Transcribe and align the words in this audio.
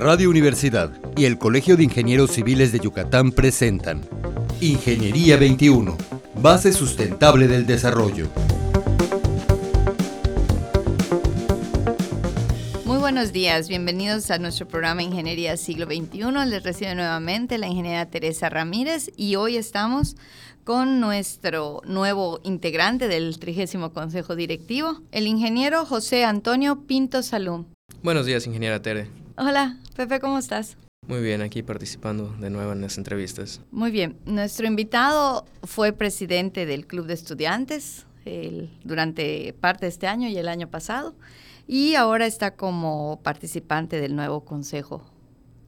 Radio 0.00 0.30
Universidad 0.30 0.90
y 1.14 1.26
el 1.26 1.36
Colegio 1.36 1.76
de 1.76 1.84
Ingenieros 1.84 2.30
Civiles 2.30 2.72
de 2.72 2.80
Yucatán 2.80 3.32
presentan 3.32 4.00
Ingeniería 4.58 5.36
21, 5.36 5.94
base 6.40 6.72
sustentable 6.72 7.46
del 7.48 7.66
desarrollo. 7.66 8.28
Muy 12.86 12.96
buenos 12.96 13.30
días, 13.32 13.68
bienvenidos 13.68 14.30
a 14.30 14.38
nuestro 14.38 14.66
programa 14.66 15.02
Ingeniería 15.02 15.58
Siglo 15.58 15.84
XXI. 15.84 16.48
Les 16.48 16.62
recibe 16.62 16.94
nuevamente 16.94 17.58
la 17.58 17.66
ingeniera 17.66 18.06
Teresa 18.06 18.48
Ramírez 18.48 19.10
y 19.18 19.36
hoy 19.36 19.58
estamos 19.58 20.16
con 20.64 21.00
nuestro 21.00 21.82
nuevo 21.84 22.40
integrante 22.42 23.06
del 23.06 23.38
trigésimo 23.38 23.92
Consejo 23.92 24.34
Directivo, 24.34 25.02
el 25.12 25.26
ingeniero 25.26 25.84
José 25.84 26.24
Antonio 26.24 26.86
Pinto 26.86 27.22
Salum. 27.22 27.66
Buenos 28.02 28.24
días, 28.24 28.46
ingeniera 28.46 28.80
Tere. 28.80 29.19
Hola, 29.42 29.78
Pepe, 29.96 30.20
¿cómo 30.20 30.36
estás? 30.36 30.76
Muy 31.06 31.22
bien, 31.22 31.40
aquí 31.40 31.62
participando 31.62 32.28
de 32.40 32.50
nuevo 32.50 32.72
en 32.72 32.82
las 32.82 32.98
entrevistas. 32.98 33.62
Muy 33.70 33.90
bien, 33.90 34.18
nuestro 34.26 34.66
invitado 34.66 35.46
fue 35.62 35.94
presidente 35.94 36.66
del 36.66 36.86
Club 36.86 37.06
de 37.06 37.14
Estudiantes 37.14 38.04
durante 38.84 39.54
parte 39.58 39.86
de 39.86 39.88
este 39.88 40.06
año 40.08 40.28
y 40.28 40.36
el 40.36 40.46
año 40.46 40.68
pasado 40.68 41.14
y 41.66 41.94
ahora 41.94 42.26
está 42.26 42.54
como 42.54 43.18
participante 43.22 43.98
del 43.98 44.14
nuevo 44.14 44.44
Consejo 44.44 45.06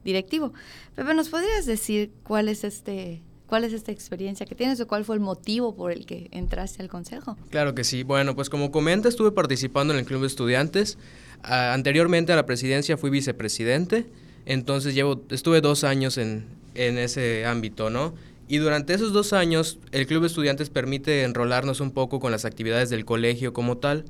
Directivo. 0.03 0.53
Pepe, 0.93 1.15
¿nos 1.15 1.29
podrías 1.29 1.65
decir 1.65 2.11
cuál 2.21 2.49
es 2.49 2.63
este 2.63 3.23
¿Cuál 3.47 3.65
es 3.65 3.73
esta 3.73 3.91
experiencia 3.91 4.45
que 4.45 4.55
tienes 4.55 4.79
o 4.81 4.87
cuál 4.87 5.05
fue 5.05 5.15
el 5.15 5.19
motivo 5.19 5.75
por 5.75 5.91
el 5.91 6.05
que 6.05 6.27
entraste 6.31 6.81
al 6.81 6.89
consejo? 6.89 7.37
Claro 7.49 7.75
que 7.75 7.83
sí. 7.83 8.01
Bueno, 8.01 8.35
pues 8.35 8.49
como 8.49 8.71
comenta, 8.71 9.09
estuve 9.09 9.31
participando 9.31 9.93
en 9.93 9.99
el 9.99 10.05
Club 10.05 10.21
de 10.21 10.27
Estudiantes. 10.27 10.97
Anteriormente 11.43 12.31
a 12.31 12.35
la 12.37 12.45
presidencia 12.45 12.97
fui 12.97 13.09
vicepresidente, 13.09 14.05
entonces 14.45 14.95
llevo, 14.95 15.23
estuve 15.29 15.59
dos 15.61 15.83
años 15.83 16.17
en, 16.17 16.45
en 16.73 16.97
ese 16.97 17.45
ámbito, 17.45 17.89
¿no? 17.89 18.13
Y 18.47 18.57
durante 18.57 18.93
esos 18.93 19.13
dos 19.13 19.33
años, 19.33 19.79
el 19.91 20.05
Club 20.05 20.21
de 20.21 20.27
Estudiantes 20.27 20.69
permite 20.69 21.23
enrolarnos 21.23 21.79
un 21.79 21.91
poco 21.91 22.19
con 22.19 22.31
las 22.31 22.45
actividades 22.45 22.89
del 22.89 23.05
colegio 23.05 23.53
como 23.53 23.77
tal. 23.77 24.05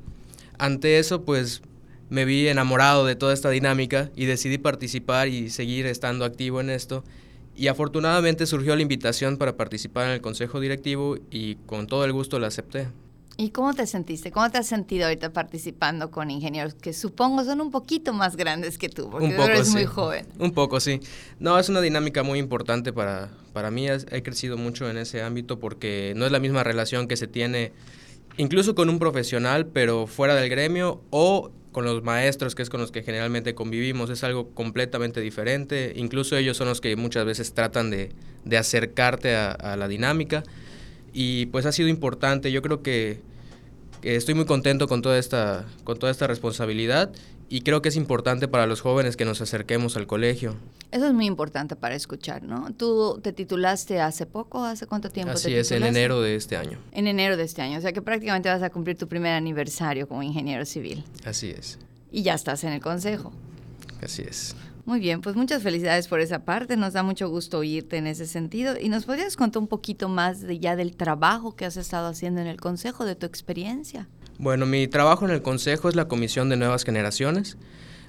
Ante 0.58 1.00
eso, 1.00 1.24
pues 1.24 1.62
me 2.10 2.26
vi 2.26 2.48
enamorado 2.48 3.06
de 3.06 3.16
toda 3.16 3.34
esta 3.34 3.50
dinámica 3.50 4.12
y 4.16 4.26
decidí 4.26 4.58
participar 4.58 5.28
y 5.28 5.50
seguir 5.50 5.86
estando 5.86 6.26
activo 6.26 6.62
en 6.62 6.70
esto. 6.70 7.04
Y 7.56 7.68
afortunadamente 7.68 8.46
surgió 8.46 8.76
la 8.76 8.82
invitación 8.82 9.38
para 9.38 9.56
participar 9.56 10.08
en 10.08 10.14
el 10.14 10.22
consejo 10.22 10.60
directivo 10.60 11.18
y 11.30 11.56
con 11.66 11.88
todo 11.88 12.04
el 12.06 12.12
gusto 12.12 12.40
la 12.40 12.48
acepté. 12.48 12.88
¿Y 13.36 13.50
cómo 13.50 13.74
te 13.74 13.88
sentiste? 13.88 14.32
¿Cómo 14.32 14.50
te 14.52 14.60
has 14.60 14.68
sentido 14.68 15.06
ahorita 15.06 15.34
participando 15.34 16.12
con 16.12 16.30
ingenieros 16.30 16.76
que 16.76 16.94
supongo 16.94 17.44
son 17.44 17.62
un 17.62 17.72
poquito 17.72 18.14
más 18.14 18.36
grandes 18.36 18.78
que 18.78 18.90
tú? 18.90 19.10
Porque 19.10 19.30
tú 19.30 19.42
eres 19.42 19.70
muy 19.70 19.86
joven. 19.86 20.28
Un 20.38 20.52
poco, 20.52 20.80
sí. 20.80 21.00
No, 21.40 21.58
es 21.58 21.70
una 21.70 21.82
dinámica 21.82 22.22
muy 22.24 22.38
importante 22.38 22.94
para, 22.94 23.32
para 23.54 23.72
mí. 23.72 23.88
He 23.88 24.24
crecido 24.24 24.58
mucho 24.58 24.90
en 24.90 24.98
ese 24.98 25.24
ámbito 25.24 25.60
porque 25.60 26.14
no 26.16 26.26
es 26.26 26.32
la 26.32 26.40
misma 26.40 26.64
relación 26.64 27.08
que 27.08 27.18
se 27.18 27.28
tiene 27.28 27.72
incluso 28.38 28.76
con 28.76 28.90
un 28.90 29.00
profesional, 29.00 29.68
pero 29.68 30.08
fuera 30.08 30.36
del 30.36 30.50
gremio 30.50 31.02
o 31.10 31.52
con 31.72 31.86
los 31.86 32.04
maestros, 32.04 32.56
que 32.56 32.62
es 32.62 32.70
con 32.70 32.80
los 32.80 32.92
que 32.92 33.04
generalmente 33.04 33.56
convivimos, 33.56 34.10
es 34.10 34.24
algo 34.24 34.52
completamente 34.52 35.20
diferente. 35.22 35.94
Incluso 35.96 36.38
ellos 36.38 36.56
son 36.56 36.68
los 36.68 36.80
que 36.80 36.96
muchas 36.96 37.26
veces 37.26 37.54
tratan 37.54 37.90
de, 37.90 38.12
acercarte 38.58 39.36
a, 39.36 39.76
la 39.76 39.88
dinámica. 39.88 40.44
Y 41.14 41.46
pues 41.48 41.66
ha 41.66 41.72
sido 41.72 41.88
importante. 41.90 42.52
Yo 42.52 42.62
creo 42.62 42.82
que, 42.82 43.22
estoy 44.02 44.34
muy 44.34 44.46
contento 44.46 44.88
con 44.88 45.02
toda, 45.02 45.18
esta, 45.18 45.66
con 45.84 45.98
toda 45.98 46.12
esta 46.12 46.28
responsabilidad 46.28 47.12
y 47.50 47.62
creo 47.62 47.82
que 47.82 47.90
es 47.90 47.96
importante 47.96 48.48
para 48.48 48.66
los 48.66 48.82
jóvenes 48.82 49.16
que 49.16 49.26
nos 49.26 49.40
acerquemos 49.40 49.96
al 49.96 50.08
colegio. 50.08 50.56
Eso 50.92 51.06
es 51.06 51.14
muy 51.14 51.28
importante 51.28 51.76
para 51.76 51.94
escuchar, 51.94 52.42
¿no? 52.42 52.74
Tú 52.74 53.20
te 53.22 53.32
titulaste 53.32 54.02
hace 54.02 54.26
poco, 54.26 54.64
¿hace 54.66 54.88
cuánto 54.88 55.10
tiempo? 55.10 55.34
Así 55.34 55.54
es, 55.54 55.72
en 55.72 55.84
enero 55.84 56.22
de 56.22 56.36
este 56.36 56.58
año. 56.58 56.80
En 56.92 57.08
enero 57.08 57.38
de 57.38 57.44
este 57.44 57.62
año, 57.62 57.78
o 57.78 57.82
sea 57.82 57.94
que 57.94 58.02
prácticamente 58.02 58.50
vas 58.50 58.64
a 58.64 58.70
cumplir 58.72 58.98
tu 58.98 59.08
primer 59.08 59.34
aniversario 59.34 60.08
como 60.08 60.24
ingeniero 60.24 60.66
civil. 60.66 61.04
Así 61.26 61.52
es. 61.52 61.78
Y 62.12 62.24
ya 62.24 62.34
estás 62.34 62.64
en 62.64 62.74
el 62.74 62.82
consejo. 62.82 63.32
Así 64.02 64.24
es. 64.24 64.56
Muy 64.86 65.00
bien, 65.00 65.22
pues 65.22 65.36
muchas 65.36 65.64
felicidades 65.64 66.10
por 66.10 66.20
esa 66.20 66.44
parte, 66.44 66.76
nos 66.76 66.94
da 66.94 67.04
mucho 67.04 67.30
gusto 67.30 67.60
oírte 67.60 67.98
en 67.98 68.06
ese 68.06 68.26
sentido. 68.28 68.76
¿Y 68.80 68.90
nos 68.90 69.06
podrías 69.06 69.38
contar 69.38 69.62
un 69.62 69.68
poquito 69.68 70.10
más 70.10 70.42
ya 70.60 70.76
del 70.76 70.98
trabajo 70.98 71.56
que 71.56 71.66
has 71.66 71.78
estado 71.78 72.08
haciendo 72.08 72.42
en 72.42 72.48
el 72.48 72.60
consejo, 72.60 73.06
de 73.06 73.16
tu 73.16 73.26
experiencia? 73.26 74.10
Bueno, 74.40 74.66
mi 74.66 74.88
trabajo 74.88 75.26
en 75.26 75.32
el 75.32 75.42
Consejo 75.42 75.88
es 75.88 75.96
la 75.96 76.08
Comisión 76.10 76.50
de 76.50 76.58
Nuevas 76.58 76.84
Generaciones. 76.84 77.58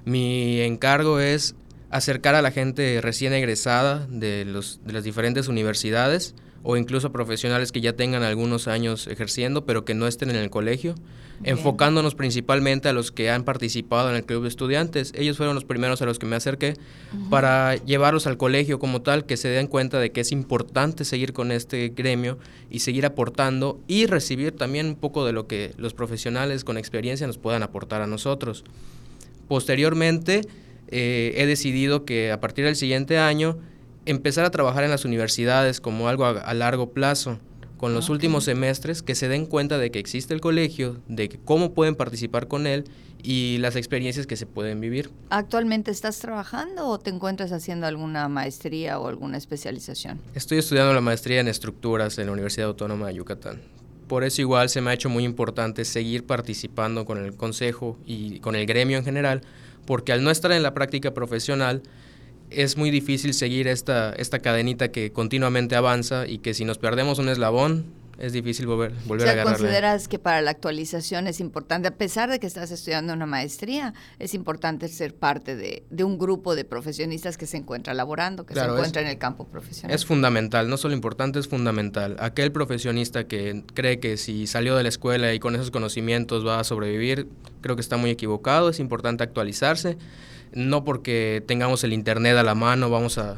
Mi 0.03 0.59
encargo 0.61 1.19
es 1.19 1.55
acercar 1.91 2.35
a 2.35 2.41
la 2.41 2.51
gente 2.51 2.99
recién 3.01 3.31
egresada 3.31 4.05
de, 4.09 4.43
los, 4.43 4.81
de 4.83 4.91
las 4.91 5.05
diferentes 5.05 5.47
universidades 5.47 6.35
o 6.67 6.77
incluso 6.77 7.11
profesionales 7.11 7.71
que 7.71 7.79
ya 7.79 7.93
tengan 7.93 8.23
algunos 8.23 8.67
años 8.67 9.05
ejerciendo 9.05 9.65
pero 9.65 9.85
que 9.85 9.93
no 9.93 10.07
estén 10.07 10.31
en 10.31 10.35
el 10.35 10.49
colegio, 10.49 10.95
enfocándonos 11.43 12.15
principalmente 12.15 12.89
a 12.89 12.93
los 12.93 13.11
que 13.11 13.29
han 13.29 13.43
participado 13.43 14.09
en 14.09 14.15
el 14.15 14.25
club 14.25 14.41
de 14.41 14.49
estudiantes. 14.49 15.13
Ellos 15.15 15.37
fueron 15.37 15.53
los 15.53 15.63
primeros 15.63 16.01
a 16.01 16.05
los 16.05 16.17
que 16.17 16.25
me 16.25 16.35
acerqué 16.35 16.73
para 17.29 17.75
llevarlos 17.75 18.25
al 18.25 18.37
colegio 18.37 18.79
como 18.79 19.03
tal, 19.03 19.27
que 19.27 19.37
se 19.37 19.47
den 19.49 19.67
cuenta 19.67 19.99
de 19.99 20.11
que 20.11 20.21
es 20.21 20.31
importante 20.31 21.05
seguir 21.05 21.33
con 21.33 21.51
este 21.51 21.89
gremio 21.89 22.39
y 22.71 22.79
seguir 22.79 23.05
aportando 23.05 23.79
y 23.87 24.07
recibir 24.07 24.51
también 24.51 24.87
un 24.87 24.95
poco 24.95 25.23
de 25.23 25.33
lo 25.33 25.45
que 25.45 25.73
los 25.77 25.93
profesionales 25.93 26.63
con 26.63 26.79
experiencia 26.79 27.27
nos 27.27 27.37
puedan 27.37 27.61
aportar 27.61 28.01
a 28.01 28.07
nosotros. 28.07 28.63
Posteriormente, 29.47 30.41
eh, 30.87 31.33
he 31.37 31.45
decidido 31.45 32.05
que 32.05 32.31
a 32.31 32.39
partir 32.39 32.65
del 32.65 32.75
siguiente 32.75 33.19
año 33.19 33.59
empezar 34.05 34.45
a 34.45 34.51
trabajar 34.51 34.83
en 34.83 34.91
las 34.91 35.05
universidades 35.05 35.81
como 35.81 36.07
algo 36.07 36.25
a, 36.25 36.53
largo 36.53 36.91
plazo, 36.91 37.39
con 37.77 37.93
los 37.93 38.09
últimos 38.09 38.45
semestres, 38.45 39.01
que 39.01 39.15
se 39.15 39.27
den 39.27 39.45
cuenta 39.45 39.77
de 39.77 39.91
que 39.91 39.99
existe 39.99 40.33
el 40.33 40.41
colegio, 40.41 40.97
de 41.07 41.29
cómo 41.43 41.73
pueden 41.73 41.95
participar 41.95 42.47
con 42.47 42.67
él 42.67 42.85
y 43.21 43.57
las 43.57 43.75
experiencias 43.75 44.27
que 44.27 44.37
se 44.37 44.45
pueden 44.45 44.79
vivir. 44.79 45.09
¿Actualmente 45.29 45.91
estás 45.91 46.19
trabajando 46.19 46.87
o 46.87 46.99
te 46.99 47.09
encuentras 47.09 47.51
haciendo 47.51 47.87
alguna 47.87 48.29
maestría 48.29 48.99
o 48.99 49.07
alguna 49.07 49.37
especialización? 49.37 50.19
Estoy 50.35 50.59
estudiando 50.59 50.93
la 50.93 51.01
maestría 51.01 51.41
en 51.41 51.47
estructuras 51.47 52.17
en 52.17 52.27
la 52.27 52.33
Universidad 52.33 52.67
Autónoma 52.67 53.07
de 53.07 53.15
Yucatán. 53.15 53.61
Por 54.07 54.23
eso 54.23 54.41
igual 54.41 54.69
se 54.69 54.81
me 54.81 54.91
ha 54.91 54.93
hecho 54.93 55.09
muy 55.09 55.23
importante 55.23 55.83
seguir 55.83 56.25
participando 56.25 57.05
con 57.05 57.17
el 57.17 57.35
consejo 57.35 57.97
y 58.05 58.39
con 58.39 58.55
el 58.55 58.67
gremio 58.67 58.99
en 58.99 59.03
general, 59.03 59.41
porque 59.85 60.13
al 60.13 60.23
no 60.23 60.29
estar 60.29 60.51
en 60.51 60.61
la 60.61 60.75
práctica 60.75 61.13
profesional, 61.13 61.81
es 62.55 62.77
muy 62.77 62.91
difícil 62.91 63.33
seguir 63.33 63.67
esta, 63.67 64.13
esta 64.13 64.39
cadenita 64.39 64.91
que 64.91 65.11
continuamente 65.11 65.75
avanza 65.75 66.27
y 66.27 66.39
que 66.39 66.53
si 66.53 66.65
nos 66.65 66.77
perdemos 66.77 67.19
un 67.19 67.29
eslabón, 67.29 67.85
es 68.17 68.33
difícil 68.33 68.65
volver, 68.65 68.93
volver 69.05 69.27
a 69.27 69.31
agarrarle. 69.31 69.57
¿Consideras 69.57 70.07
que 70.07 70.19
para 70.19 70.41
la 70.41 70.51
actualización 70.51 71.27
es 71.27 71.39
importante, 71.39 71.87
a 71.87 71.95
pesar 71.95 72.29
de 72.29 72.39
que 72.39 72.47
estás 72.47 72.71
estudiando 72.71 73.13
una 73.13 73.25
maestría, 73.25 73.93
es 74.19 74.33
importante 74.33 74.87
ser 74.87 75.13
parte 75.13 75.55
de, 75.55 75.83
un 76.03 76.17
grupo 76.17 76.55
de 76.55 76.63
profesionistas 76.63 77.37
que 77.37 77.45
se 77.45 77.57
encuentra 77.57 77.93
laborando, 77.93 78.45
que 78.45 78.53
se 78.53 78.63
encuentra 78.63 79.01
en 79.01 79.09
el 79.09 79.17
campo 79.17 79.45
profesional? 79.45 79.93
Es 79.93 80.05
fundamental, 80.05 80.69
no 80.69 80.77
solo 80.77 80.93
importante, 80.93 81.39
es 81.39 81.47
fundamental. 81.47 82.15
Aquel 82.19 82.51
profesionista 82.51 83.27
que 83.27 83.63
cree 83.73 83.99
que 83.99 84.17
si 84.17 84.47
salió 84.47 84.75
de 84.75 84.83
la 84.83 84.89
escuela 84.89 85.33
y 85.33 85.39
con 85.39 85.55
esos 85.55 85.71
conocimientos 85.71 86.45
va 86.45 86.59
a 86.59 86.63
sobrevivir, 86.63 87.27
creo 87.61 87.75
que 87.75 87.81
está 87.81 87.97
muy 87.97 88.11
equivocado, 88.11 88.69
es 88.69 88.79
importante 88.79 89.23
actualizarse 89.23 89.97
no 90.55 90.83
porque 90.83 91.43
tengamos 91.45 91.83
el 91.83 91.93
Internet 91.93 92.37
a 92.37 92.43
la 92.43 92.55
mano 92.55 92.89
vamos 92.89 93.19
a, 93.19 93.37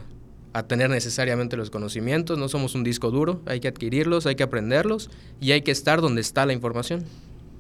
tener 0.67 0.89
necesariamente 0.89 1.55
los 1.55 1.69
conocimientos, 1.69 2.39
no 2.39 2.50
somos 2.50 2.73
un 2.73 2.83
disco 2.83 3.11
duro, 3.11 3.41
hay 3.45 3.59
que 3.59 3.67
adquirirlos, 3.67 4.25
hay 4.25 4.33
que 4.33 4.41
aprenderlos 4.41 5.11
y 5.39 5.51
hay 5.51 5.61
que 5.61 5.69
estar 5.69 6.01
donde 6.01 6.22
está 6.22 6.47
la 6.47 6.53
información. 6.53 7.05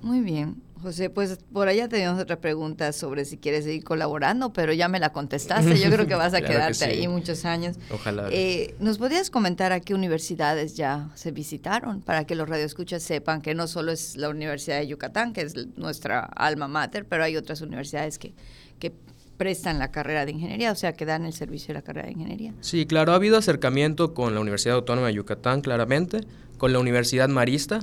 Muy 0.01 0.21
bien. 0.21 0.55
José, 0.81 1.11
pues 1.11 1.37
por 1.53 1.67
allá 1.67 1.87
tenemos 1.87 2.19
otra 2.19 2.39
pregunta 2.39 2.91
sobre 2.93 3.25
si 3.25 3.37
quieres 3.37 3.65
seguir 3.65 3.83
colaborando, 3.83 4.51
pero 4.51 4.73
ya 4.73 4.87
me 4.87 4.99
la 4.99 5.11
contestaste. 5.11 5.77
Yo 5.77 5.91
creo 5.91 6.07
que 6.07 6.15
vas 6.15 6.33
a 6.33 6.41
quedarte 6.41 6.85
ahí 6.85 7.07
muchos 7.07 7.45
años. 7.45 7.77
Ojalá. 7.91 8.29
Eh, 8.31 8.73
¿Nos 8.79 8.97
podrías 8.97 9.29
comentar 9.29 9.71
a 9.73 9.79
qué 9.79 9.93
universidades 9.93 10.75
ya 10.75 11.09
se 11.13 11.31
visitaron 11.31 12.01
para 12.01 12.25
que 12.25 12.33
los 12.33 12.49
radioescuchas 12.49 13.03
sepan 13.03 13.41
que 13.41 13.53
no 13.53 13.67
solo 13.67 13.91
es 13.91 14.17
la 14.17 14.29
Universidad 14.29 14.79
de 14.79 14.87
Yucatán, 14.87 15.33
que 15.33 15.41
es 15.41 15.55
nuestra 15.77 16.21
alma 16.21 16.67
mater, 16.67 17.05
pero 17.05 17.23
hay 17.23 17.37
otras 17.37 17.61
universidades 17.61 18.17
que, 18.17 18.33
que 18.79 18.93
prestan 19.37 19.79
la 19.79 19.91
carrera 19.91 20.25
de 20.25 20.31
ingeniería, 20.31 20.71
o 20.71 20.75
sea, 20.75 20.93
que 20.93 21.05
dan 21.05 21.25
el 21.25 21.33
servicio 21.33 21.69
de 21.69 21.75
la 21.75 21.81
carrera 21.83 22.07
de 22.07 22.13
ingeniería. 22.13 22.53
Sí, 22.61 22.85
claro, 22.85 23.13
ha 23.13 23.15
habido 23.15 23.37
acercamiento 23.37 24.13
con 24.13 24.33
la 24.33 24.41
Universidad 24.41 24.75
Autónoma 24.75 25.07
de 25.07 25.13
Yucatán, 25.13 25.61
claramente, 25.61 26.21
con 26.57 26.73
la 26.73 26.79
Universidad 26.79 27.29
Marista, 27.29 27.79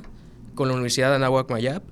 con 0.54 0.68
la 0.68 0.74
Universidad 0.74 1.10
de 1.10 1.16
Anáhuac 1.16 1.50
Mayap, 1.50 1.84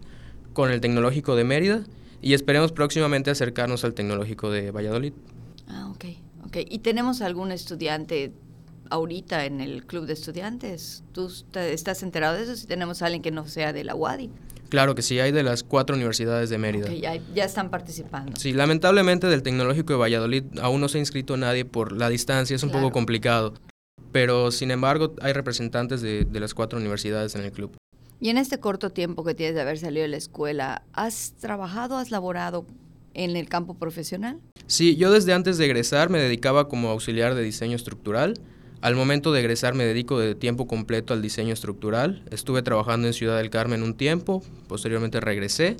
con 0.53 0.71
el 0.71 0.81
Tecnológico 0.81 1.37
de 1.37 1.45
Mérida 1.45 1.85
y 2.21 2.35
esperemos 2.35 2.73
próximamente 2.73 3.31
acercarnos 3.31 3.85
al 3.85 3.95
Tecnológico 3.95 4.51
de 4.51 4.71
Valladolid. 4.71 5.13
Ah, 5.67 5.91
ok, 5.91 6.05
ok. 6.47 6.59
¿Y 6.69 6.79
tenemos 6.81 7.21
algún 7.23 7.53
estudiante 7.53 8.33
ahorita 8.91 9.45
en 9.45 9.61
el 9.61 9.87
club 9.87 10.07
de 10.07 10.13
estudiantes? 10.13 11.03
¿Tú 11.13 11.31
estás 11.55 12.03
enterado 12.03 12.37
de 12.37 12.45
eso? 12.45 12.57
Si 12.57 12.67
tenemos 12.67 13.03
a 13.03 13.07
alguien 13.07 13.23
que 13.23 13.31
no 13.31 13.49
sea 13.49 13.73
de 13.73 13.85
la 13.85 13.95
UADI. 13.95 14.31
Claro 14.73 14.95
que 14.95 15.03
sí, 15.03 15.21
hay 15.21 15.33
de 15.33 15.43
las 15.43 15.65
cuatro 15.65 15.95
universidades 15.95 16.49
de 16.49 16.57
Mérida. 16.57 16.91
ya, 16.91 17.17
ya, 17.35 17.45
están 17.45 17.69
participando. 17.69 18.33
Sí, 18.41 18.55
lamentablemente 18.55 19.27
del 19.27 19.43
Tecnológico 19.43 19.93
de 19.93 19.99
Valladolid 19.99 20.45
aún 20.63 20.81
no 20.81 20.89
se 20.89 20.97
ha 20.97 21.01
inscrito 21.01 21.37
nadie 21.37 21.67
por 21.67 21.93
la 21.93 22.09
distancia, 22.09 22.57
es 22.57 22.63
un 22.63 22.71
poco 22.71 22.91
complicado. 22.91 23.53
Pero 24.13 24.51
sin 24.51 24.71
embargo 24.71 25.15
hay 25.21 25.35
representantes 25.35 26.01
de, 26.01 26.25
de 26.25 26.41
las 26.41 26.55
cuatro 26.55 26.79
universidades 26.79 27.35
en 27.35 27.43
el 27.43 27.53
club. 27.53 27.77
Y 28.19 28.31
en 28.31 28.39
este 28.39 28.61
corto 28.61 28.89
tiempo 28.89 29.25
que 29.25 29.35
tienes 29.35 29.55
de 29.55 29.61
haber 29.61 29.77
salido 29.77 30.05
de 30.05 30.09
la 30.09 30.17
escuela, 30.17 30.85
¿has 30.95 31.35
trabajado, 31.39 31.99
has 31.99 32.11
laborado 32.11 32.65
en 33.13 33.37
el 33.37 33.51
campo 33.51 33.75
profesional? 33.75 34.41
Sí, 34.69 34.97
yo 34.97 35.13
desde 35.13 35.35
antes 35.35 35.59
de 35.59 35.67
egresar 35.67 36.09
me 36.09 36.19
dedicaba 36.19 36.71
como 36.71 36.89
auxiliar 36.89 37.35
de 37.35 37.43
diseño 37.43 37.77
estructural. 37.77 38.41
Al 38.83 38.97
momento 38.97 39.31
de 39.31 39.39
egresar 39.39 39.75
me 39.75 39.85
dedico 39.85 40.19
de 40.19 40.35
tiempo 40.35 40.67
completo 40.67 41.15
al 41.15 41.23
diseño 41.23 41.53
estructural. 41.53 42.25
Estuve 42.33 42.63
trabajando 42.63 43.07
en 43.07 43.15
Ciudad 43.15 43.37
del 43.37 43.49
Carmen 43.49 43.85
un 43.85 43.95
tiempo, 43.95 44.43
posteriormente 44.67 45.21
regresé 45.21 45.77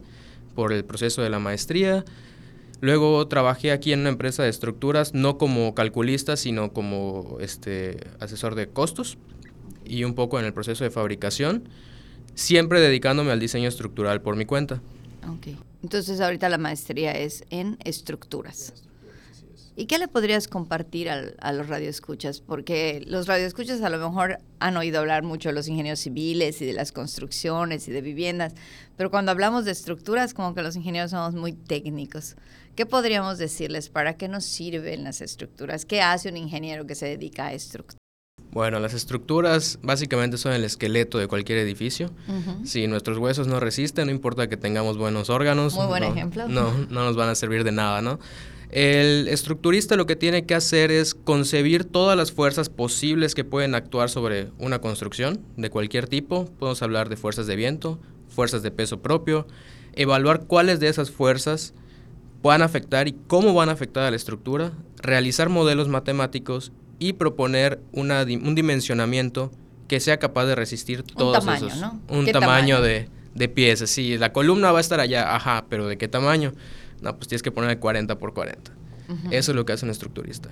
por 0.55 0.73
el 0.73 0.85
proceso 0.85 1.21
de 1.21 1.29
la 1.29 1.41
maestría. 1.41 2.05
Luego 2.81 3.27
trabajé 3.27 3.73
aquí 3.73 3.93
en 3.93 4.01
una 4.01 4.11
empresa 4.11 4.45
de 4.45 4.51
estructuras, 4.51 5.15
no 5.15 5.37
como 5.37 5.75
calculista, 5.75 6.37
sino 6.37 6.73
como 6.73 7.39
este, 7.41 7.97
asesor 8.21 8.55
de 8.55 8.69
costos 8.69 9.19
y 9.85 10.05
un 10.05 10.15
poco 10.15 10.39
en 10.39 10.45
el 10.45 10.53
proceso 10.53 10.85
de 10.85 10.91
fabricación, 10.91 11.69
siempre 12.37 12.81
dedicándome 12.81 13.33
al 13.33 13.41
diseño 13.41 13.69
estructural 13.69 14.23
por 14.23 14.37
mi 14.37 14.45
cuenta. 14.45 14.81
Entonces 15.83 16.21
ahorita 16.21 16.49
la 16.49 16.59
maestría 16.59 17.11
es 17.11 17.43
en 17.51 17.79
estructuras. 17.85 18.75
¿Y 19.75 19.87
qué 19.87 19.99
le 19.99 20.07
podrías 20.07 20.49
compartir 20.49 21.09
a 21.09 21.53
los 21.53 21.69
radioescuchas? 21.69 22.41
Porque 22.41 23.03
los 23.07 23.27
radioescuchas 23.27 23.81
a 23.81 23.89
lo 23.89 23.99
mejor 23.99 24.39
han 24.61 24.77
oído 24.77 25.01
hablar 25.01 25.23
mucho 25.23 25.49
de 25.49 25.55
los 25.55 25.67
ingenieros 25.67 26.01
civiles 26.01 26.61
y 26.61 26.67
de 26.67 26.75
las 26.75 26.93
construcciones 26.93 27.89
y 27.89 27.93
de 27.93 28.03
viviendas, 28.03 28.55
pero 28.99 29.11
cuando 29.11 29.31
hablamos 29.31 29.65
de 29.65 29.73
estructuras, 29.73 30.35
como 30.35 30.55
que 30.55 30.63
los 30.63 30.77
ingenieros 30.77 31.13
somos 31.13 31.35
muy 31.35 31.55
técnicos. 31.55 32.37
¿Qué 32.77 32.85
podríamos 32.85 33.39
decirles? 33.39 33.89
¿Para 33.89 34.17
qué 34.17 34.29
nos 34.29 34.45
sirven 34.45 35.05
las 35.05 35.23
estructuras? 35.23 35.87
¿Qué 35.87 36.03
hace 36.03 36.29
un 36.29 36.37
ingeniero 36.37 36.87
que 36.87 36.95
se 36.95 37.07
dedica 37.07 37.47
a 37.47 37.53
estructuras? 37.55 37.99
Bueno, 38.53 38.79
las 38.81 38.93
estructuras 38.93 39.79
básicamente 39.83 40.37
son 40.37 40.53
el 40.53 40.65
esqueleto 40.65 41.17
de 41.17 41.27
cualquier 41.27 41.59
edificio. 41.59 42.11
Si 42.65 42.87
nuestros 42.87 43.17
huesos 43.17 43.47
no 43.47 43.61
resisten, 43.61 44.07
no 44.07 44.11
importa 44.13 44.47
que 44.49 44.59
tengamos 44.59 44.99
buenos 44.99 45.31
órganos. 45.31 45.75
Muy 45.75 45.87
buen 45.87 46.03
no, 46.03 46.11
ejemplo. 46.11 46.49
No, 46.49 46.71
no 46.91 47.05
nos 47.05 47.17
van 47.17 47.31
a 47.31 47.35
servir 47.35 47.65
de 47.65 47.73
nada, 47.73 48.03
¿no? 48.03 48.19
El 48.73 49.29
estructurista 49.29 49.97
lo 49.97 50.07
que 50.07 50.17
tiene 50.17 50.47
que 50.47 50.55
hacer 50.55 50.91
es 50.91 51.15
concebir 51.15 51.85
todas 51.85 52.17
las 52.17 52.33
fuerzas 52.33 52.71
posibles 52.71 53.35
que 53.35 53.45
pueden 53.45 53.75
actuar 53.75 54.09
sobre 54.09 54.49
una 54.59 54.81
construcción 54.81 55.41
de 55.59 55.69
cualquier 55.69 56.09
tipo. 56.09 56.47
Podemos 56.59 56.81
hablar 56.81 57.11
de 57.11 57.19
fuerzas 57.19 57.47
de 57.47 57.55
viento, 57.55 58.01
fuerzas 58.31 58.63
de 58.63 58.71
peso 58.71 59.03
propio, 59.03 59.47
evaluar 59.93 60.47
cuáles 60.47 60.81
de 60.81 60.89
esas 60.89 61.11
fuerzas 61.11 61.75
puedan 62.41 62.63
afectar 62.63 63.09
y 63.09 63.13
cómo 63.27 63.53
van 63.53 63.69
a 63.69 63.73
afectar 63.73 64.05
a 64.05 64.11
la 64.11 64.17
estructura, 64.17 64.73
realizar 64.97 65.51
modelos 65.51 65.89
matemáticos 65.89 66.73
y 66.99 67.13
proponer 67.13 67.79
una, 67.93 68.23
un 68.23 68.55
dimensionamiento 68.55 69.53
que 69.87 70.01
sea 70.01 70.19
capaz 70.19 70.47
de 70.47 70.55
resistir 70.55 71.03
todos 71.03 71.37
un 71.37 71.45
tamaño, 71.45 71.67
esos. 71.67 71.81
¿no? 71.81 72.01
Un 72.09 72.27
tamaño, 72.33 72.81
De, 72.81 73.11
de, 73.35 73.49
piezas. 73.49 73.91
Sí, 73.91 74.17
la 74.17 74.33
columna 74.33 74.73
va 74.73 74.79
a 74.79 74.81
estar 74.81 74.99
allá, 74.99 75.37
ajá, 75.37 75.67
pero 75.69 75.89
¿de 75.89 75.99
qué 75.99 76.09
tamaño? 76.09 76.55
No, 77.03 77.17
pues 77.17 77.29
tienes 77.29 77.43
que 77.43 77.51
poner 77.51 77.79
40 77.79 78.19
por 78.19 78.33
40. 78.33 78.73
Eso 79.31 79.53
es 79.53 79.57
lo 79.57 79.67
que 79.67 79.75
hace 79.75 79.85
un 79.85 79.91
estructurista. 79.91 80.49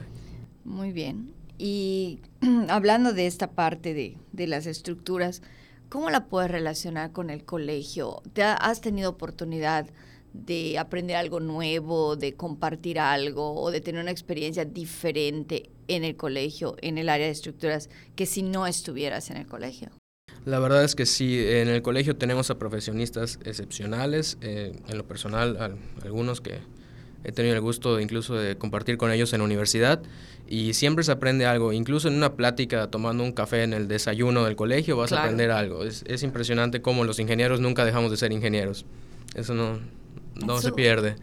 Muy 0.64 0.92
bien. 0.92 1.32
Y 1.56 2.20
hablando 2.68 3.12
de 3.12 3.26
esta 3.26 3.52
parte 3.52 3.94
de, 3.94 4.18
de, 4.32 4.46
las 4.46 4.66
estructuras, 4.66 5.40
¿cómo 5.88 6.10
la 6.10 6.26
puedes 6.26 6.50
relacionar 6.50 7.12
con 7.12 7.30
el 7.30 7.44
colegio? 7.44 8.22
¿Te 8.34 8.42
has 8.42 8.80
tenido 8.80 9.10
oportunidad 9.10 9.86
de 10.32 10.78
aprender 10.78 11.16
algo 11.16 11.40
nuevo, 11.40 12.16
de 12.16 12.34
compartir 12.34 12.98
algo 12.98 13.54
o 13.54 13.70
de 13.70 13.80
tener 13.80 14.02
una 14.02 14.10
experiencia 14.10 14.64
diferente 14.64 15.70
en 15.88 16.04
el 16.04 16.16
colegio, 16.16 16.76
en 16.82 16.98
el 16.98 17.08
área 17.08 17.26
de 17.26 17.32
estructuras, 17.32 17.88
que 18.14 18.26
si 18.26 18.42
no 18.42 18.66
estuvieras 18.66 19.30
en 19.30 19.38
el 19.38 19.46
colegio? 19.46 19.90
La 20.46 20.58
verdad 20.58 20.84
es 20.84 20.94
que 20.94 21.06
sí, 21.06 21.38
en 21.38 21.68
el 21.68 21.82
colegio 21.82 22.16
tenemos 22.16 22.50
a 22.50 22.58
profesionistas 22.58 23.38
excepcionales, 23.44 24.38
eh, 24.40 24.72
en 24.88 24.98
lo 24.98 25.06
personal, 25.06 25.78
algunos 26.02 26.40
que 26.40 26.58
he 27.24 27.32
tenido 27.32 27.54
el 27.54 27.60
gusto 27.60 28.00
incluso 28.00 28.34
de 28.34 28.56
compartir 28.56 28.96
con 28.96 29.12
ellos 29.12 29.32
en 29.34 29.40
la 29.40 29.44
universidad 29.44 30.00
y 30.48 30.72
siempre 30.72 31.04
se 31.04 31.12
aprende 31.12 31.44
algo, 31.44 31.72
incluso 31.72 32.08
en 32.08 32.14
una 32.14 32.34
plática 32.34 32.86
tomando 32.90 33.22
un 33.22 33.32
café 33.32 33.62
en 33.62 33.74
el 33.74 33.88
desayuno 33.88 34.44
del 34.44 34.56
colegio 34.56 34.96
vas 34.96 35.12
a 35.12 35.22
aprender 35.22 35.50
algo. 35.50 35.84
Es, 35.84 36.04
es 36.06 36.22
impresionante 36.22 36.80
cómo 36.80 37.04
los 37.04 37.18
ingenieros 37.18 37.60
nunca 37.60 37.84
dejamos 37.84 38.10
de 38.10 38.16
ser 38.16 38.32
ingenieros. 38.32 38.86
Eso 39.34 39.54
no, 39.54 39.78
no 40.34 40.60
se 40.60 40.72
pierde. 40.72 41.16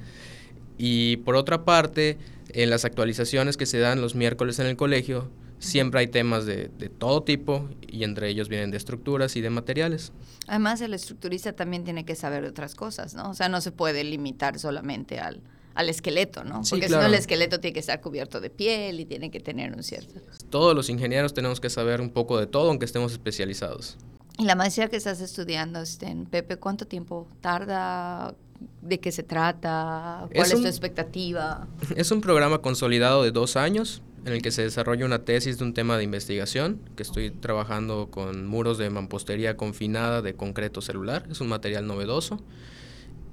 Y 0.78 1.18
por 1.18 1.36
otra 1.36 1.66
parte, 1.66 2.18
en 2.50 2.69
las 2.69 2.86
actualizaciones 2.86 3.58
que 3.58 3.66
se 3.66 3.80
dan 3.80 4.00
los 4.00 4.16
miércoles 4.16 4.60
en 4.60 4.68
el 4.68 4.78
colegio, 4.78 5.30
siempre 5.59 6.00
hay 6.00 6.07
temas 6.07 6.45
de, 6.45 6.69
de, 6.69 6.89
todo 6.89 7.24
tipo 7.24 7.68
y 7.88 8.04
entre 8.04 8.30
ellos 8.30 8.50
vienen 8.50 8.71
de 8.71 8.77
estructuras 8.77 9.36
y 9.36 9.42
de 9.42 9.50
materiales. 9.50 10.12
Además, 10.48 10.81
el 10.81 10.94
estructurista 10.94 11.54
también 11.54 11.83
tiene 11.83 12.06
que 12.06 12.15
saber 12.15 12.44
de 12.44 12.50
otras 12.50 12.75
cosas, 12.75 13.13
¿no? 13.15 13.30
O 13.30 13.33
sea, 13.33 13.50
no 13.50 13.62
se 13.62 13.71
puede 13.71 14.04
limitar 14.04 14.59
solamente 14.59 15.19
al, 15.19 15.42
al 15.77 15.89
esqueleto, 15.89 16.44
¿no? 16.44 16.62
Porque 16.68 16.88
si 16.88 16.94
no 16.94 17.06
el 17.06 17.13
esqueleto 17.13 17.59
tiene 17.59 17.74
que 17.74 17.80
estar 17.80 18.01
cubierto 18.01 18.42
de 18.42 18.50
piel 18.50 19.00
y 19.00 19.06
tiene 19.06 19.30
que 19.30 19.39
tener 19.39 19.74
un 19.74 19.83
cierto... 19.83 20.21
Todos 20.50 20.75
los 20.75 20.89
ingenieros 20.89 21.33
tenemos 21.33 21.59
que 21.59 21.69
saber 21.69 22.01
un 22.01 22.09
poco 22.09 22.39
de 22.39 22.48
todo, 22.48 22.69
aunque 22.69 22.86
estemos 22.86 23.12
especializados. 23.12 23.98
Y 24.39 24.45
la 24.45 24.56
maestría 24.56 24.88
que 24.88 24.98
estás 24.98 25.21
estudiando, 25.21 25.81
este, 25.81 26.07
en 26.07 26.25
Pepe, 26.25 26.57
¿cuánto 26.57 26.88
tiempo 26.88 27.27
tarda? 27.42 28.36
¿De 28.81 29.00
qué 29.00 29.12
se 29.12 29.24
trata? 29.24 30.27
¿Cuál 30.33 30.51
es, 30.51 30.62
tu 30.62 30.68
expectativa? 30.68 31.68
Es 31.95 32.12
un 32.12 32.21
programa 32.21 32.59
consolidado 32.59 33.24
de 33.24 33.31
dos 33.31 33.56
años 33.56 34.01
en 34.27 34.33
el 34.33 34.41
que 34.41 34.51
se 34.51 34.62
desarrolla 34.62 35.06
una 35.06 35.24
tesis 35.24 35.57
de 35.57 35.63
un 35.63 35.74
tema 35.74 35.97
de 35.97 36.03
investigación, 36.03 36.81
que 36.97 37.03
estoy 37.03 37.31
trabajando 37.31 38.09
con 38.12 38.45
muros 38.45 38.77
de 38.77 38.89
mampostería 38.89 39.56
confinada 39.56 40.21
de 40.21 40.35
concreto 40.35 40.81
celular, 40.81 41.25
es 41.31 41.39
un 41.39 41.47
material 41.47 41.88
novedoso. 41.88 42.38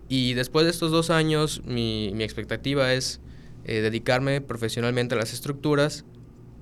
Y 0.08 0.34
después 0.34 0.66
de 0.66 0.70
estos 0.70 0.92
dos 0.92 1.10
años, 1.10 1.62
mi, 1.64 2.12
mi 2.14 2.22
expectativa 2.22 2.92
es 2.92 3.20
eh, 3.64 3.80
dedicarme 3.80 4.40
profesionalmente 4.40 5.16
a 5.16 5.18
las 5.18 5.32
estructuras, 5.32 6.04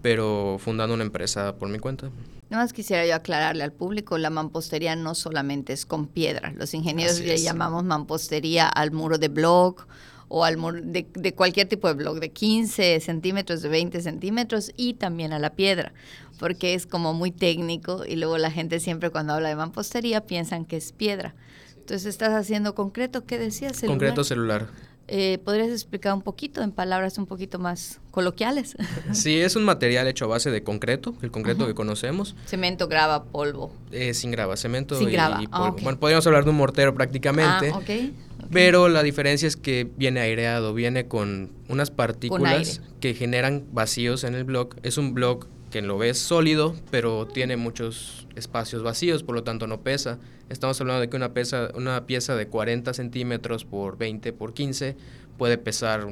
pero 0.00 0.56
fundando 0.58 0.94
una 0.94 1.04
empresa 1.04 1.58
por 1.58 1.68
mi 1.68 1.78
cuenta. 1.78 2.10
Nada 2.48 2.64
más 2.64 2.72
quisiera 2.72 3.04
yo 3.06 3.14
aclararle 3.14 3.64
al 3.64 3.72
público, 3.72 4.16
la 4.16 4.30
mampostería 4.30 4.96
no 4.96 5.14
solamente 5.14 5.74
es 5.74 5.84
con 5.84 6.06
piedra. 6.06 6.54
Los 6.56 6.72
ingenieros 6.72 7.20
le 7.20 7.36
llamamos 7.36 7.84
mampostería 7.84 8.66
al 8.66 8.92
muro 8.92 9.18
de 9.18 9.28
blog 9.28 9.86
o 10.34 10.46
de, 10.46 11.06
de, 11.12 11.34
cualquier 11.34 11.68
tipo 11.68 11.88
de 11.88 11.94
blog, 11.94 12.18
de 12.18 12.30
15 12.30 13.00
centímetros, 13.00 13.60
de 13.60 13.68
20 13.68 14.00
centímetros 14.00 14.72
y 14.78 14.94
también 14.94 15.34
a 15.34 15.38
la 15.38 15.50
piedra, 15.50 15.92
porque 16.38 16.72
es 16.72 16.86
como 16.86 17.12
muy 17.12 17.30
técnico 17.30 18.06
y 18.06 18.16
luego 18.16 18.38
la 18.38 18.50
gente 18.50 18.80
siempre 18.80 19.10
cuando 19.10 19.34
habla 19.34 19.50
de 19.50 19.56
mampostería 19.56 20.22
piensan 20.22 20.64
que 20.64 20.78
es 20.78 20.92
piedra. 20.92 21.34
Entonces 21.76 22.06
estás 22.06 22.30
haciendo 22.30 22.74
concreto, 22.74 23.26
¿qué 23.26 23.38
decías? 23.38 23.76
Celular? 23.76 23.98
Concreto 23.98 24.24
celular. 24.24 24.68
Eh, 25.08 25.38
¿Podrías 25.44 25.68
explicar 25.68 26.14
un 26.14 26.22
poquito, 26.22 26.62
en 26.62 26.72
palabras 26.72 27.18
un 27.18 27.26
poquito 27.26 27.58
más 27.58 28.00
coloquiales? 28.10 28.76
Sí, 29.12 29.38
es 29.38 29.56
un 29.56 29.64
material 29.64 30.08
hecho 30.08 30.24
a 30.24 30.28
base 30.28 30.50
de 30.50 30.62
concreto, 30.62 31.14
el 31.20 31.30
concreto 31.30 31.66
que 31.66 31.74
conocemos. 31.74 32.34
Cemento, 32.46 32.88
grava, 32.88 33.24
polvo. 33.24 33.70
Eh, 33.90 34.14
sin 34.14 34.30
grava, 34.30 34.56
cemento 34.56 34.96
sin 34.96 35.10
y, 35.10 35.12
grava. 35.12 35.42
y 35.42 35.48
Ah, 35.52 35.58
polvo. 35.58 35.76
Bueno, 35.82 35.98
podríamos 36.00 36.26
hablar 36.26 36.44
de 36.44 36.50
un 36.50 36.56
mortero 36.56 36.94
prácticamente. 36.94 37.70
Ah, 37.70 37.76
ok. 37.76 38.14
Pero 38.52 38.88
la 38.88 39.02
diferencia 39.02 39.48
es 39.48 39.56
que 39.56 39.90
viene 39.96 40.20
aireado, 40.20 40.74
viene 40.74 41.08
con 41.08 41.52
unas 41.68 41.90
partículas 41.90 42.82
que 43.00 43.14
generan 43.14 43.64
vacíos 43.72 44.24
en 44.24 44.34
el 44.34 44.44
bloque. 44.44 44.78
Es 44.82 44.98
un 44.98 45.14
bloque 45.14 45.46
que 45.70 45.80
lo 45.80 45.96
ves 45.96 46.18
sólido, 46.18 46.76
pero 46.90 47.26
tiene 47.26 47.56
muchos 47.56 48.28
espacios 48.36 48.82
vacíos, 48.82 49.22
por 49.22 49.34
lo 49.34 49.42
tanto 49.42 49.66
no 49.66 49.80
pesa. 49.80 50.18
Estamos 50.50 50.78
hablando 50.80 51.00
de 51.00 51.08
que 51.08 51.16
una, 51.16 51.32
pesa, 51.32 51.70
una 51.74 52.04
pieza 52.06 52.36
de 52.36 52.46
40 52.46 52.92
centímetros 52.92 53.64
por 53.64 53.96
20 53.96 54.34
por 54.34 54.52
15 54.52 54.96
puede 55.38 55.56
pesar 55.56 56.04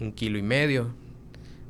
un 0.00 0.12
kilo 0.12 0.38
y 0.38 0.42
medio. 0.42 0.94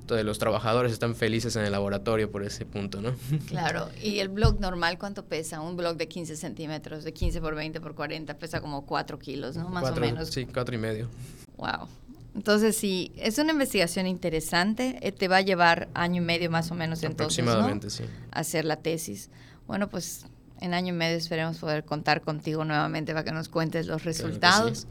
Entonces 0.04 0.26
los 0.26 0.38
trabajadores 0.38 0.92
están 0.92 1.14
felices 1.16 1.56
en 1.56 1.64
el 1.64 1.72
laboratorio 1.72 2.30
por 2.30 2.44
ese 2.44 2.66
punto, 2.66 3.00
¿no? 3.00 3.14
Claro, 3.48 3.88
y 4.02 4.18
el 4.18 4.28
blog 4.28 4.60
normal, 4.60 4.98
¿cuánto 4.98 5.24
pesa? 5.24 5.62
Un 5.62 5.78
blog 5.78 5.96
de 5.96 6.08
15 6.08 6.36
centímetros, 6.36 7.04
de 7.04 7.14
15 7.14 7.40
por 7.40 7.54
20 7.54 7.80
por 7.80 7.94
40, 7.94 8.36
pesa 8.36 8.60
como 8.60 8.84
4 8.84 9.18
kilos, 9.18 9.56
¿no? 9.56 9.70
Más 9.70 9.80
Cuatro- 9.80 10.02
o 10.02 10.06
menos. 10.06 10.28
Sí, 10.28 10.44
cuatro 10.44 10.74
y 10.74 10.78
medio. 10.78 11.08
Wow. 11.56 11.88
Entonces, 12.34 12.76
sí, 12.76 13.12
es 13.16 13.38
una 13.38 13.52
investigación 13.52 14.06
interesante. 14.06 14.98
eh, 15.00 15.10
te 15.10 15.26
va 15.26 15.38
a 15.38 15.40
llevar 15.40 15.88
año 15.94 16.20
y 16.20 16.24
medio 16.26 16.50
más 16.50 16.70
o 16.70 16.74
menos 16.74 17.02
entonces, 17.02 17.42
¿no? 17.42 17.52
Aproximadamente, 17.52 17.88
sí. 17.88 18.04
hacer 18.30 18.66
la 18.66 18.76
tesis. 18.76 19.30
Bueno, 19.66 19.88
pues 19.88 20.26
en 20.60 20.74
año 20.74 20.92
y 20.92 20.96
medio 20.98 21.16
esperemos 21.16 21.56
poder 21.56 21.84
contar 21.86 22.20
contigo 22.20 22.62
nuevamente 22.66 23.14
para 23.14 23.24
que 23.24 23.32
nos 23.32 23.48
cuentes 23.48 23.86
los 23.86 24.02
sí. 24.02 24.08
resultados. 24.08 24.86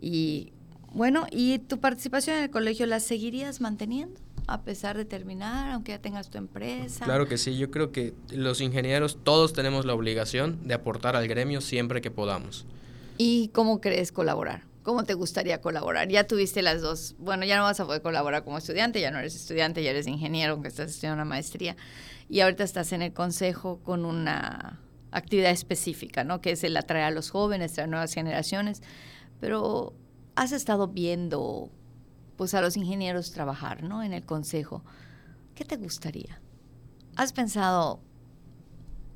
Y 0.00 0.54
bueno, 0.94 1.26
¿y 1.30 1.58
tu 1.58 1.80
participación 1.80 2.36
en 2.38 2.44
el 2.44 2.50
colegio 2.50 2.86
la 2.86 3.00
seguirías 3.00 3.60
manteniendo? 3.60 4.18
A 4.46 4.62
pesar 4.62 4.96
de 4.96 5.04
terminar, 5.04 5.72
aunque 5.72 5.92
ya 5.92 6.00
tengas 6.00 6.28
tu 6.28 6.38
empresa. 6.38 7.04
Claro 7.04 7.26
que 7.26 7.38
sí, 7.38 7.56
yo 7.56 7.70
creo 7.70 7.92
que 7.92 8.14
los 8.30 8.60
ingenieros 8.60 9.18
todos 9.22 9.52
tenemos 9.52 9.86
la 9.86 9.94
obligación 9.94 10.66
de 10.66 10.74
aportar 10.74 11.16
al 11.16 11.26
gremio 11.28 11.60
siempre 11.60 12.00
que 12.00 12.10
podamos. 12.10 12.66
¿Y 13.16 13.48
cómo 13.48 13.80
crees 13.80 14.12
colaborar? 14.12 14.62
¿Cómo 14.82 15.04
te 15.04 15.14
gustaría 15.14 15.62
colaborar? 15.62 16.08
Ya 16.08 16.26
tuviste 16.26 16.60
las 16.60 16.82
dos. 16.82 17.16
Bueno, 17.18 17.46
ya 17.46 17.56
no 17.56 17.62
vas 17.62 17.80
a 17.80 17.86
poder 17.86 18.02
colaborar 18.02 18.44
como 18.44 18.58
estudiante, 18.58 19.00
ya 19.00 19.10
no 19.10 19.18
eres 19.18 19.34
estudiante, 19.34 19.82
ya 19.82 19.90
eres 19.90 20.06
ingeniero, 20.06 20.52
aunque 20.52 20.68
estás 20.68 20.90
estudiando 20.90 21.22
una 21.22 21.24
maestría. 21.24 21.74
Y 22.28 22.40
ahorita 22.40 22.64
estás 22.64 22.92
en 22.92 23.00
el 23.00 23.14
consejo 23.14 23.80
con 23.82 24.04
una 24.04 24.78
actividad 25.10 25.52
específica, 25.52 26.22
¿no? 26.22 26.42
Que 26.42 26.50
es 26.50 26.64
el 26.64 26.76
atraer 26.76 27.04
a 27.04 27.10
los 27.12 27.30
jóvenes, 27.30 27.78
a 27.78 27.86
nuevas 27.86 28.12
generaciones. 28.12 28.82
Pero 29.40 29.94
has 30.34 30.52
estado 30.52 30.88
viendo, 30.88 31.70
pues, 32.36 32.54
a 32.54 32.60
los 32.60 32.76
ingenieros 32.76 33.32
trabajar, 33.32 33.82
¿no? 33.82 34.02
En 34.02 34.12
el 34.12 34.24
consejo. 34.24 34.82
¿Qué 35.54 35.64
te 35.64 35.76
gustaría? 35.76 36.40
¿Has 37.16 37.32
pensado 37.32 38.00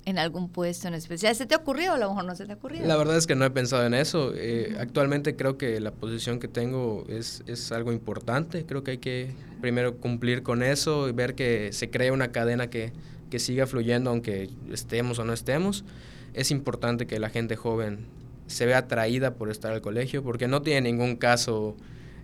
en 0.05 0.19
algún 0.19 0.49
puesto 0.49 0.89
en 0.89 0.95
especial? 0.95 1.35
¿Se 1.35 1.47
te 1.47 1.55
ha 1.55 1.59
ocurrido 1.59 1.93
a 1.93 1.99
lo 1.99 2.09
mejor 2.09 2.25
no 2.25 2.35
se 2.35 2.47
te 2.47 2.53
ha 2.53 2.55
ocurrido? 2.55 2.87
La 2.87 2.97
verdad 2.97 3.17
es 3.17 3.27
que 3.27 3.35
no 3.35 3.45
he 3.45 3.51
pensado 3.51 3.85
en 3.85 3.93
eso. 3.93 4.33
Eh, 4.35 4.77
actualmente 4.81 5.37
creo 5.37 5.59
que 5.59 5.81
la 5.81 5.91
posición 5.91 6.39
que 6.39 6.49
tengo 6.49 7.05
es, 7.09 7.43
es, 7.47 7.73
algo 7.73 7.93
importante. 7.93 8.65
Creo 8.65 8.85
que 8.85 8.93
hay 8.93 8.99
que 8.99 9.35
primero 9.61 9.99
cumplir 9.99 10.43
con 10.43 10.63
eso 10.63 11.09
y 11.09 11.13
ver 11.13 11.35
que 11.35 11.73
se 11.73 11.91
crea 11.91 12.13
una 12.13 12.33
cadena 12.33 12.71
que, 12.71 12.93
que 13.31 13.39
siga 13.39 13.67
fluyendo 13.67 14.11
aunque 14.11 14.49
estemos 14.73 15.19
o 15.19 15.25
no 15.25 15.33
estemos. 15.33 15.85
Es 16.35 16.51
importante 16.51 17.07
que 17.07 17.19
la 17.19 17.31
gente 17.31 17.57
joven 17.57 18.07
se 18.47 18.65
vea 18.65 18.79
atraída 18.79 19.35
por 19.35 19.51
estar 19.51 19.73
al 19.73 19.83
colegio 19.83 20.23
porque 20.23 20.49
no 20.49 20.63
tiene 20.63 20.91
ningún 20.91 21.17
caso 21.17 21.77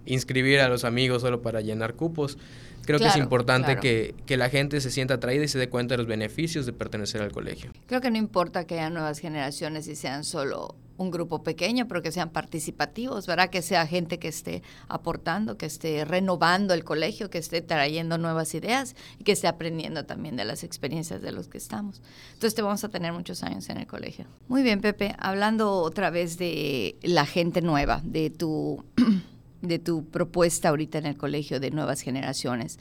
inscribir 0.06 0.60
a 0.60 0.68
los 0.68 0.84
amigos 0.84 1.22
solo 1.22 1.42
para 1.42 1.60
llenar 1.60 1.94
cupos. 1.94 2.38
Creo 2.84 2.98
que 2.98 3.06
es 3.06 3.16
importante 3.16 3.78
que, 3.78 4.14
que, 4.26 4.36
la 4.36 4.50
gente 4.50 4.80
se 4.80 4.90
sienta 4.90 5.14
atraída 5.14 5.44
y 5.44 5.48
se 5.48 5.58
dé 5.58 5.70
cuenta 5.70 5.94
de 5.94 5.98
los 5.98 6.06
beneficios 6.06 6.66
de 6.66 6.74
pertenecer 6.74 7.22
al 7.22 7.32
colegio. 7.32 7.72
Creo 7.86 8.02
que 8.02 8.10
no 8.10 8.18
importa 8.18 8.66
que 8.66 8.74
haya 8.74 8.90
nuevas 8.90 9.20
generaciones 9.20 9.88
y 9.88 9.96
sean 9.96 10.22
solo 10.22 10.76
un 10.96 11.10
grupo 11.10 11.42
pequeño, 11.42 11.88
pero 11.88 12.02
que 12.02 12.12
sean 12.12 12.30
participativos, 12.30 13.26
¿verdad? 13.26 13.50
Que 13.50 13.62
sea 13.62 13.86
gente 13.86 14.18
que 14.18 14.28
esté 14.28 14.62
aportando, 14.88 15.56
que 15.56 15.66
esté 15.66 16.04
renovando 16.04 16.74
el 16.74 16.84
colegio, 16.84 17.30
que 17.30 17.38
esté 17.38 17.62
trayendo 17.62 18.18
nuevas 18.18 18.54
ideas 18.54 18.94
y 19.18 19.24
que 19.24 19.32
esté 19.32 19.48
aprendiendo 19.48 20.04
también 20.04 20.36
de 20.36 20.44
las 20.44 20.62
experiencias 20.62 21.22
de 21.22 21.32
los 21.32 21.48
que 21.48 21.58
estamos. 21.58 22.02
Entonces 22.28 22.54
te 22.54 22.62
vamos 22.62 22.84
a 22.84 22.88
tener 22.88 23.12
muchos 23.12 23.42
años 23.42 23.68
en 23.70 23.78
el 23.78 23.86
colegio. 23.86 24.26
Muy 24.48 24.62
bien, 24.62 24.80
Pepe, 24.80 25.14
hablando 25.18 25.72
otra 25.78 26.10
vez 26.10 26.38
de 26.38 26.96
la 27.02 27.26
gente 27.26 27.60
nueva, 27.60 28.00
de 28.04 28.30
tu 28.30 28.84
de 29.68 29.78
tu 29.78 30.04
propuesta 30.04 30.68
ahorita 30.68 30.98
en 30.98 31.06
el 31.06 31.16
colegio 31.16 31.60
de 31.60 31.70
nuevas 31.70 32.00
generaciones. 32.00 32.78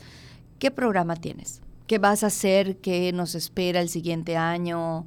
¿Qué 0.58 0.70
programa 0.70 1.16
tienes? 1.16 1.60
¿Qué 1.86 1.98
vas 1.98 2.24
a 2.24 2.28
hacer? 2.28 2.76
¿Qué 2.76 3.12
nos 3.12 3.34
espera 3.34 3.80
el 3.80 3.88
siguiente 3.88 4.36
año? 4.36 5.06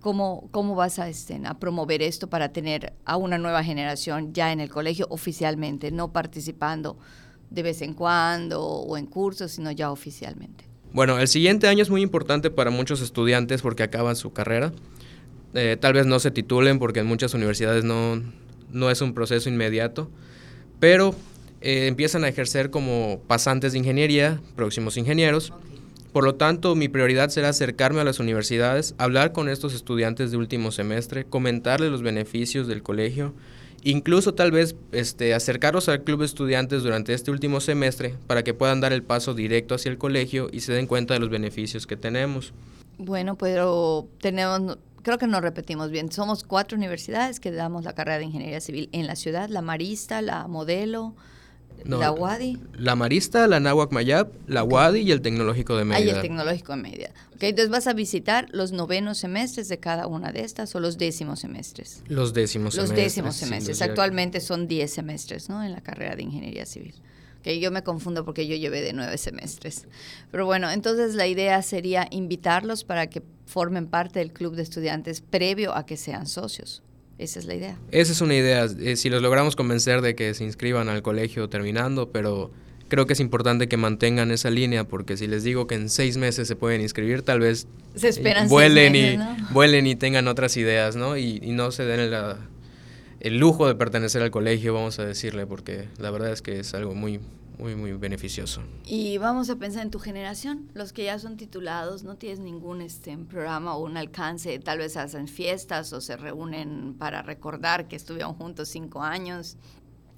¿Cómo, 0.00 0.48
cómo 0.50 0.74
vas 0.74 0.98
a, 0.98 1.08
este, 1.08 1.40
a 1.44 1.54
promover 1.54 2.02
esto 2.02 2.28
para 2.28 2.52
tener 2.52 2.94
a 3.04 3.16
una 3.16 3.38
nueva 3.38 3.62
generación 3.62 4.32
ya 4.32 4.52
en 4.52 4.60
el 4.60 4.70
colegio 4.70 5.06
oficialmente, 5.10 5.90
no 5.90 6.12
participando 6.12 6.98
de 7.50 7.62
vez 7.62 7.82
en 7.82 7.94
cuando 7.94 8.62
o 8.62 8.96
en 8.96 9.06
cursos, 9.06 9.52
sino 9.52 9.70
ya 9.70 9.90
oficialmente? 9.90 10.64
Bueno, 10.92 11.18
el 11.18 11.28
siguiente 11.28 11.68
año 11.68 11.82
es 11.82 11.90
muy 11.90 12.02
importante 12.02 12.50
para 12.50 12.70
muchos 12.70 13.00
estudiantes 13.00 13.62
porque 13.62 13.82
acaban 13.82 14.16
su 14.16 14.32
carrera. 14.32 14.72
Eh, 15.54 15.76
tal 15.80 15.92
vez 15.92 16.06
no 16.06 16.18
se 16.18 16.30
titulen 16.30 16.78
porque 16.78 17.00
en 17.00 17.06
muchas 17.06 17.34
universidades 17.34 17.84
no, 17.84 18.22
no 18.70 18.90
es 18.90 19.00
un 19.00 19.14
proceso 19.14 19.48
inmediato 19.48 20.10
pero 20.80 21.14
eh, 21.60 21.86
empiezan 21.86 22.24
a 22.24 22.28
ejercer 22.28 22.70
como 22.70 23.20
pasantes 23.26 23.72
de 23.72 23.78
ingeniería, 23.78 24.40
próximos 24.56 24.96
ingenieros. 24.96 25.52
Por 26.12 26.24
lo 26.24 26.34
tanto, 26.34 26.74
mi 26.74 26.88
prioridad 26.88 27.28
será 27.28 27.50
acercarme 27.50 28.00
a 28.00 28.04
las 28.04 28.18
universidades, 28.18 28.94
hablar 28.98 29.32
con 29.32 29.48
estos 29.48 29.74
estudiantes 29.74 30.32
de 30.32 30.38
último 30.38 30.72
semestre, 30.72 31.24
comentarles 31.24 31.90
los 31.90 32.02
beneficios 32.02 32.66
del 32.66 32.82
colegio, 32.82 33.32
incluso 33.84 34.34
tal 34.34 34.50
vez 34.50 34.74
este, 34.90 35.34
acercarlos 35.34 35.88
al 35.88 36.02
club 36.02 36.20
de 36.20 36.26
estudiantes 36.26 36.82
durante 36.82 37.14
este 37.14 37.30
último 37.30 37.60
semestre 37.60 38.16
para 38.26 38.42
que 38.42 38.54
puedan 38.54 38.80
dar 38.80 38.92
el 38.92 39.04
paso 39.04 39.34
directo 39.34 39.76
hacia 39.76 39.90
el 39.90 39.98
colegio 39.98 40.48
y 40.52 40.60
se 40.60 40.72
den 40.72 40.88
cuenta 40.88 41.14
de 41.14 41.20
los 41.20 41.28
beneficios 41.28 41.86
que 41.86 41.96
tenemos. 41.96 42.52
Bueno, 42.98 43.36
pero 43.36 44.08
tenemos 44.20 44.78
creo 45.02 45.18
que 45.18 45.26
nos 45.26 45.42
repetimos 45.42 45.90
bien. 45.90 46.10
Somos 46.12 46.44
cuatro 46.44 46.76
universidades 46.76 47.40
que 47.40 47.50
damos 47.50 47.84
la 47.84 47.94
carrera 47.94 48.18
de 48.18 48.24
ingeniería 48.24 48.60
civil 48.60 48.88
en 48.92 49.06
la 49.06 49.16
ciudad: 49.16 49.48
la 49.48 49.62
Marista, 49.62 50.22
la 50.22 50.46
Modelo, 50.48 51.14
la 51.84 52.12
UADI. 52.12 52.58
La 52.74 52.94
Marista, 52.94 53.46
la 53.46 53.60
Nahuac 53.60 53.92
Mayab, 53.92 54.28
la 54.46 54.64
UADI 54.64 55.00
y 55.00 55.12
el 55.12 55.22
Tecnológico 55.22 55.76
de 55.76 55.84
Mérida. 55.84 56.10
Ah, 56.10 56.14
y 56.14 56.16
el 56.16 56.22
Tecnológico 56.22 56.76
de 56.76 56.82
Mérida. 56.82 57.10
Okay, 57.36 57.50
entonces 57.50 57.70
vas 57.70 57.86
a 57.86 57.92
visitar 57.92 58.48
los 58.52 58.72
novenos 58.72 59.18
semestres 59.18 59.68
de 59.68 59.78
cada 59.78 60.06
una 60.06 60.32
de 60.32 60.42
estas 60.42 60.74
o 60.74 60.80
los 60.80 60.98
décimos 60.98 61.40
semestres. 61.40 62.02
Los 62.06 62.34
décimos 62.34 62.74
semestres. 62.74 62.96
Los 62.98 63.04
décimos 63.04 63.36
semestres. 63.36 63.82
Actualmente 63.82 64.40
son 64.40 64.68
diez 64.68 64.92
semestres, 64.92 65.48
¿no? 65.48 65.62
En 65.64 65.72
la 65.72 65.80
carrera 65.80 66.16
de 66.16 66.22
ingeniería 66.22 66.66
civil 66.66 66.94
que 67.42 67.60
yo 67.60 67.70
me 67.70 67.82
confundo 67.82 68.24
porque 68.24 68.46
yo 68.46 68.56
llevé 68.56 68.82
de 68.82 68.92
nueve 68.92 69.18
semestres. 69.18 69.86
Pero 70.30 70.46
bueno, 70.46 70.70
entonces 70.70 71.14
la 71.14 71.26
idea 71.26 71.60
sería 71.62 72.06
invitarlos 72.10 72.84
para 72.84 73.08
que 73.08 73.22
formen 73.46 73.86
parte 73.86 74.18
del 74.18 74.32
club 74.32 74.54
de 74.54 74.62
estudiantes 74.62 75.20
previo 75.20 75.74
a 75.74 75.86
que 75.86 75.96
sean 75.96 76.26
socios. 76.26 76.82
Esa 77.18 77.38
es 77.38 77.44
la 77.44 77.54
idea. 77.54 77.78
Esa 77.90 78.12
es 78.12 78.20
una 78.22 78.34
idea. 78.34 78.64
Eh, 78.64 78.96
si 78.96 79.10
los 79.10 79.20
logramos 79.20 79.54
convencer 79.54 80.00
de 80.00 80.14
que 80.14 80.32
se 80.32 80.44
inscriban 80.44 80.88
al 80.88 81.02
colegio 81.02 81.48
terminando, 81.50 82.10
pero 82.10 82.50
creo 82.88 83.06
que 83.06 83.12
es 83.12 83.20
importante 83.20 83.68
que 83.68 83.76
mantengan 83.76 84.30
esa 84.30 84.50
línea 84.50 84.84
porque 84.84 85.16
si 85.16 85.26
les 85.26 85.44
digo 85.44 85.66
que 85.66 85.74
en 85.74 85.90
seis 85.90 86.16
meses 86.16 86.48
se 86.48 86.56
pueden 86.56 86.80
inscribir, 86.80 87.22
tal 87.22 87.40
vez 87.40 87.66
se 87.94 88.08
esperan 88.08 88.48
vuelen, 88.48 88.96
y, 88.96 89.18
vuelen 89.52 89.86
y 89.86 89.96
tengan 89.96 90.28
otras 90.28 90.56
ideas, 90.56 90.96
¿no? 90.96 91.16
Y, 91.16 91.40
y 91.42 91.52
no 91.52 91.72
se 91.72 91.84
den 91.84 92.00
el, 92.00 92.14
el 93.20 93.38
lujo 93.38 93.66
de 93.66 93.74
pertenecer 93.74 94.22
al 94.22 94.30
colegio, 94.30 94.72
vamos 94.72 94.98
a 94.98 95.04
decirle, 95.04 95.46
porque 95.46 95.88
la 95.98 96.10
verdad 96.10 96.32
es 96.32 96.40
que 96.40 96.58
es 96.58 96.72
algo 96.72 96.94
muy, 96.94 97.20
muy, 97.58 97.76
muy 97.76 97.92
beneficioso. 97.92 98.62
Y 98.86 99.18
vamos 99.18 99.50
a 99.50 99.56
pensar 99.56 99.82
en 99.82 99.90
tu 99.90 99.98
generación, 99.98 100.70
los 100.72 100.94
que 100.94 101.04
ya 101.04 101.18
son 101.18 101.36
titulados, 101.36 102.02
no 102.02 102.16
tienes 102.16 102.38
ningún 102.38 102.80
este, 102.80 103.16
programa 103.18 103.76
o 103.76 103.84
un 103.84 103.98
alcance, 103.98 104.58
tal 104.58 104.78
vez 104.78 104.96
hacen 104.96 105.28
fiestas 105.28 105.92
o 105.92 106.00
se 106.00 106.16
reúnen 106.16 106.94
para 106.98 107.20
recordar 107.20 107.88
que 107.88 107.96
estuvieron 107.96 108.34
juntos 108.34 108.68
cinco 108.68 109.02
años. 109.02 109.58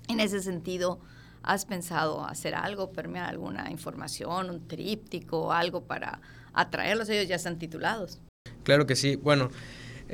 En 0.09 0.21
ese 0.21 0.41
sentido, 0.41 1.01
¿has 1.43 1.65
pensado 1.67 2.25
hacer 2.25 2.55
algo, 2.55 2.93
permear 2.93 3.29
alguna 3.29 3.71
información, 3.73 4.49
un 4.49 4.69
tríptico, 4.69 5.53
algo 5.53 5.83
para 5.83 6.21
atraerlos? 6.53 7.09
Ellos 7.09 7.27
ya 7.27 7.37
están 7.37 7.59
titulados. 7.59 8.21
Claro 8.63 8.87
que 8.87 8.95
sí. 8.95 9.17
Bueno, 9.17 9.51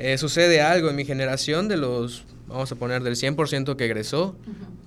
eh, 0.01 0.17
sucede 0.17 0.61
algo 0.61 0.89
en 0.89 0.95
mi 0.95 1.03
generación 1.03 1.67
de 1.67 1.75
los, 1.75 2.23
vamos 2.47 2.71
a 2.71 2.75
poner, 2.75 3.03
del 3.03 3.15
100% 3.15 3.75
que 3.75 3.83
egresó, 3.83 4.33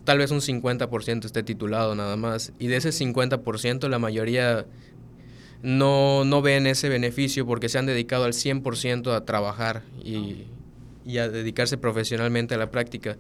tal 0.05 0.17
vez 0.17 0.31
un 0.31 0.41
50% 0.41 1.27
esté 1.27 1.43
titulado 1.43 1.95
nada 1.95 2.17
más. 2.17 2.55
Y 2.59 2.69
de 2.69 2.77
ese 2.77 2.89
50% 2.89 3.91
la 3.91 3.99
mayoría 3.99 4.65
no, 5.63 6.25
no 6.25 6.41
ven 6.41 6.67
ese 6.67 6.89
beneficio 6.89 7.45
porque 7.47 7.69
se 7.69 7.79
han 7.79 7.85
dedicado 7.85 8.25
al 8.25 8.33
100% 8.33 9.15
a 9.15 9.27
trabajar 9.27 9.83
y, 10.03 10.47
y 11.05 11.19
a 11.19 11.29
dedicarse 11.29 11.77
profesionalmente 11.77 12.55
a 12.55 12.59
la 12.59 12.71
práctica. 12.71 13.19